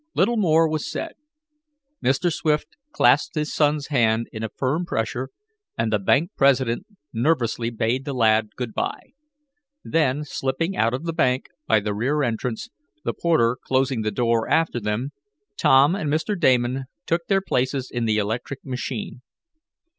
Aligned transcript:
Little 0.15 0.35
more 0.35 0.67
was 0.67 0.89
said. 0.89 1.13
Mr. 2.03 2.33
Swift 2.33 2.75
clasped 2.91 3.35
his 3.35 3.53
son's 3.53 3.89
hand 3.89 4.27
in 4.33 4.41
a 4.41 4.49
firm 4.49 4.83
pressure, 4.83 5.29
and 5.77 5.93
the 5.93 5.99
bank 5.99 6.31
president 6.35 6.87
nervously 7.13 7.69
bade 7.69 8.03
the 8.03 8.13
lad 8.15 8.55
good 8.55 8.73
by. 8.73 9.13
Then, 9.83 10.23
slipping 10.23 10.75
out 10.75 10.95
of 10.95 11.03
the 11.03 11.13
bank, 11.13 11.49
by 11.67 11.81
the 11.81 11.93
rear 11.93 12.23
entrance, 12.23 12.67
the 13.05 13.13
porter 13.13 13.55
closing 13.63 14.01
the 14.01 14.09
door 14.09 14.49
after 14.49 14.79
them, 14.79 15.11
Tom 15.55 15.93
and 15.93 16.09
Mr. 16.11 16.35
Damon 16.35 16.85
took 17.05 17.27
their 17.27 17.39
places 17.39 17.91
in 17.91 18.05
the 18.05 18.17
electric 18.17 18.65
machine. 18.65 19.21